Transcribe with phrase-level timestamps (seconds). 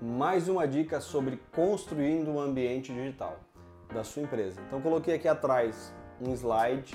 [0.00, 3.38] mais uma dica sobre construindo um ambiente digital
[3.92, 4.60] da sua empresa.
[4.66, 6.94] Então coloquei aqui atrás um slide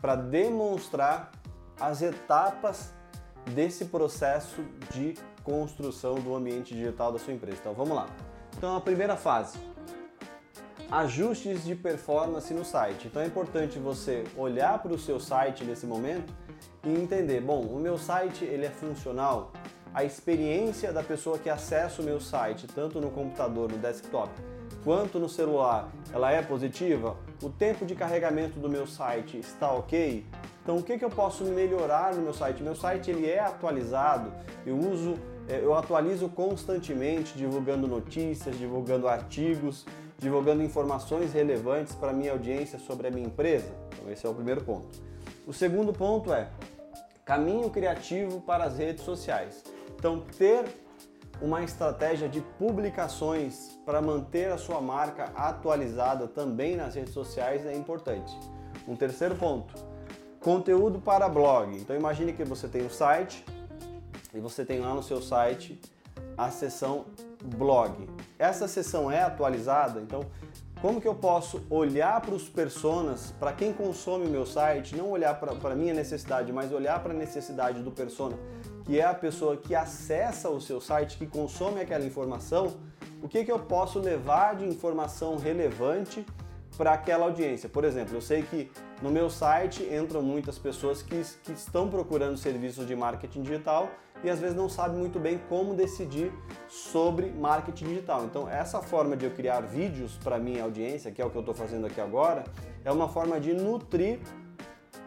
[0.00, 1.32] para demonstrar
[1.80, 2.94] as etapas
[3.52, 7.58] desse processo de construção do ambiente digital da sua empresa.
[7.60, 8.06] Então vamos lá.
[8.56, 9.58] Então a primeira fase,
[10.90, 13.08] ajustes de performance no site.
[13.08, 16.32] Então é importante você olhar para o seu site nesse momento
[16.84, 19.52] e entender, bom, o meu site ele é funcional,
[19.96, 24.30] a experiência da pessoa que acessa o meu site, tanto no computador, no desktop,
[24.84, 27.16] quanto no celular, ela é positiva?
[27.42, 30.26] O tempo de carregamento do meu site está ok?
[30.62, 32.62] Então, o que, que eu posso melhorar no meu site?
[32.62, 34.30] Meu site ele é atualizado,
[34.66, 35.14] eu uso,
[35.48, 39.86] é, eu atualizo constantemente, divulgando notícias, divulgando artigos,
[40.18, 43.72] divulgando informações relevantes para minha audiência sobre a minha empresa.
[43.94, 44.88] Então, esse é o primeiro ponto.
[45.46, 46.50] O segundo ponto é
[47.24, 49.74] caminho criativo para as redes sociais.
[49.96, 50.64] Então, ter
[51.40, 57.74] uma estratégia de publicações para manter a sua marca atualizada também nas redes sociais é
[57.74, 58.36] importante.
[58.88, 59.74] Um terceiro ponto,
[60.40, 61.76] conteúdo para blog.
[61.76, 63.44] Então imagine que você tem um site
[64.32, 65.80] e você tem lá no seu site
[66.36, 67.06] a seção
[67.44, 68.08] blog.
[68.38, 70.20] Essa seção é atualizada, então
[70.80, 75.10] como que eu posso olhar para os personas, para quem consome o meu site, não
[75.10, 78.36] olhar para a minha necessidade, mas olhar para a necessidade do persona,
[78.84, 82.76] que é a pessoa que acessa o seu site, que consome aquela informação,
[83.22, 86.24] o que, que eu posso levar de informação relevante
[86.76, 87.68] para aquela audiência.
[87.68, 88.70] Por exemplo, eu sei que
[89.02, 93.90] no meu site entram muitas pessoas que, que estão procurando serviços de marketing digital
[94.24, 96.32] e às vezes não sabem muito bem como decidir
[96.68, 98.24] sobre marketing digital.
[98.24, 101.40] Então, essa forma de eu criar vídeos para minha audiência, que é o que eu
[101.40, 102.44] estou fazendo aqui agora,
[102.84, 104.18] é uma forma de nutrir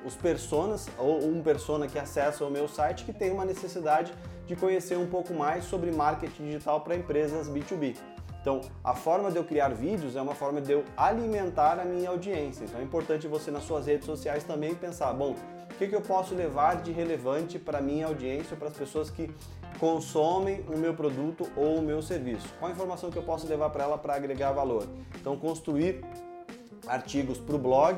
[0.06, 4.14] os personas ou um persona que acessa o meu site que tem uma necessidade
[4.48, 7.98] de conhecer um pouco mais sobre marketing digital para empresas B2B.
[8.42, 12.10] Então, a forma de eu criar vídeos é uma forma de eu alimentar a minha
[12.10, 12.64] audiência.
[12.64, 15.36] Então, é importante você nas suas redes sociais também pensar, bom,
[15.70, 19.30] o que, que eu posso levar de relevante para minha audiência, para as pessoas que
[19.80, 22.48] consomem o meu produto ou o meu serviço?
[22.60, 24.88] Qual a informação que eu posso levar para ela para agregar valor?
[25.20, 26.04] Então, construir
[26.88, 27.98] artigos para o blog.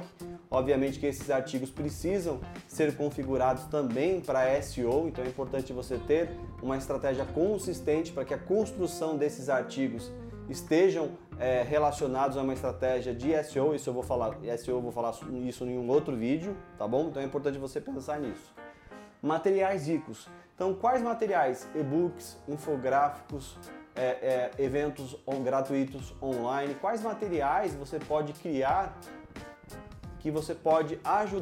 [0.51, 6.29] Obviamente que esses artigos precisam ser configurados também para SEO, então é importante você ter
[6.61, 10.11] uma estratégia consistente para que a construção desses artigos
[10.49, 14.91] estejam é, relacionados a uma estratégia de SEO, isso eu vou falar, SEO eu vou
[14.91, 15.13] falar
[15.47, 17.07] isso em um outro vídeo, tá bom?
[17.07, 18.53] Então é importante você pensar nisso.
[19.21, 20.27] Materiais ricos.
[20.53, 21.67] Então, quais materiais?
[21.73, 23.57] E-books, infográficos,
[23.95, 28.99] é, é, eventos on, gratuitos online, quais materiais você pode criar
[30.21, 31.39] que você pode ajudar